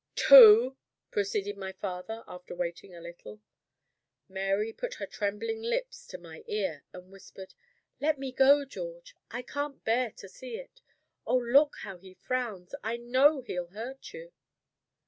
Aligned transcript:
"Two!" 0.15 0.77
proceeded 1.11 1.57
my 1.57 1.73
father, 1.73 2.23
after 2.27 2.55
waiting 2.55 2.95
a 2.95 2.99
little. 2.99 3.39
Mary 4.27 4.73
put 4.73 4.95
her 4.95 5.05
trembling 5.05 5.61
lips 5.61 6.07
to 6.07 6.17
my 6.17 6.43
ear, 6.47 6.83
and 6.91 7.11
whispered: 7.11 7.53
"Let 7.99 8.17
me 8.17 8.31
go, 8.31 8.65
George! 8.65 9.15
I 9.29 9.43
can't 9.43 9.83
bear 9.85 10.09
to 10.13 10.27
see 10.27 10.55
it. 10.55 10.81
Oh, 11.27 11.37
look 11.37 11.75
how 11.81 11.99
he 11.99 12.15
frowns! 12.15 12.73
I 12.83 12.97
know 12.97 13.41
he'll 13.43 13.67
hurt 13.67 14.11
you." 14.11 14.31